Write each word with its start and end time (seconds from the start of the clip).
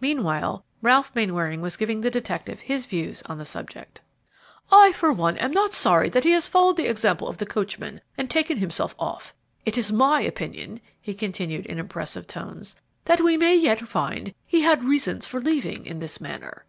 Meanwhile, 0.00 0.64
Ralph 0.80 1.10
Mainwaring 1.16 1.60
was 1.60 1.74
giving 1.76 2.00
the 2.02 2.08
detective 2.08 2.60
his 2.60 2.86
views 2.86 3.22
on 3.26 3.36
the 3.38 3.44
subject. 3.44 4.00
"I, 4.70 4.92
for 4.92 5.12
one, 5.12 5.36
am 5.38 5.50
not 5.50 5.72
sorry 5.72 6.08
that 6.10 6.22
he 6.22 6.30
has 6.30 6.46
followed 6.46 6.76
the 6.76 6.86
example 6.88 7.26
of 7.26 7.38
the 7.38 7.46
coachman 7.46 8.00
and 8.16 8.30
taken 8.30 8.58
himself 8.58 8.94
off. 8.96 9.34
It 9.64 9.76
is 9.76 9.90
my 9.90 10.20
opinion," 10.20 10.80
he 11.00 11.14
continued, 11.14 11.66
in 11.66 11.80
impressive 11.80 12.28
tones, 12.28 12.76
"that 13.06 13.20
we 13.20 13.36
will 13.36 13.50
yet 13.56 13.80
find 13.80 14.36
he 14.44 14.60
had 14.60 14.84
reasons 14.84 15.26
for 15.26 15.40
leaving 15.40 15.84
in 15.84 15.98
this 15.98 16.20
manner." 16.20 16.64